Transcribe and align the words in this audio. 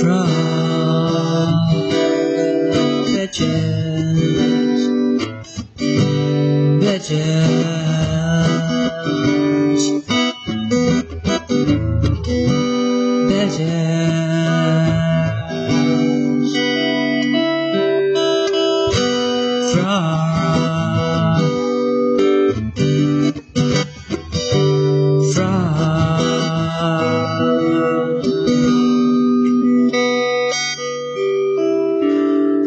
Frog 0.02 0.26
of 2.74 3.06
pages. 6.98 7.61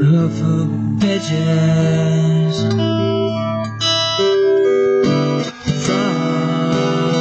Of 0.01 0.99
pages. 0.99 2.55
Frog 5.85 7.15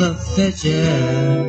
of 0.00 0.36
pages. 0.36 1.47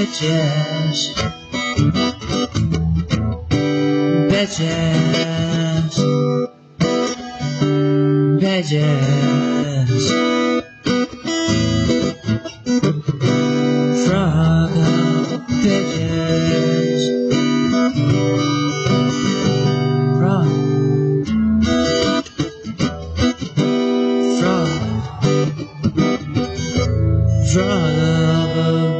pages, 0.00 1.12
pages, 4.30 5.96
pages. 8.40 10.10
Frog 14.06 14.72
pages, 15.62 17.02
frog. 20.16 20.48
Frog, 24.38 24.70
frog 27.52 28.99